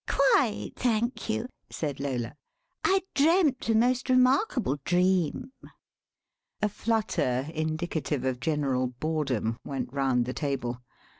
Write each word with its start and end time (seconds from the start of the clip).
"Quite, 0.09 0.71
thank 0.77 1.29
you," 1.29 1.47
said 1.69 1.99
Lola; 1.99 2.33
"I 2.83 3.01
dreamt 3.13 3.69
a 3.69 3.75
most 3.75 4.09
remarkable 4.09 4.79
dream." 4.83 5.51
A 6.59 6.69
flutter, 6.69 7.47
indicative 7.53 8.25
of 8.25 8.39
general 8.39 8.87
boredom; 8.87 9.57
went 9.63 9.93
round 9.93 10.25
the 10.25 10.33
table. 10.33 10.81